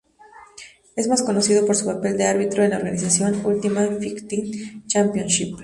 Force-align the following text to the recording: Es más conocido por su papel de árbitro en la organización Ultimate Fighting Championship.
Es 0.95 1.07
más 1.07 1.21
conocido 1.21 1.63
por 1.67 1.75
su 1.75 1.85
papel 1.85 2.17
de 2.17 2.23
árbitro 2.25 2.63
en 2.63 2.71
la 2.71 2.77
organización 2.77 3.39
Ultimate 3.45 3.97
Fighting 3.99 4.83
Championship. 4.87 5.55